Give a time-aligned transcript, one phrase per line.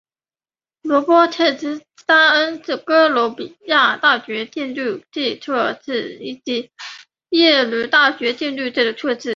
[0.81, 6.71] 罗伯特斯坦恩是哥伦比亚大学建筑系硕士以及
[7.29, 9.29] 耶鲁大学建筑系的硕士。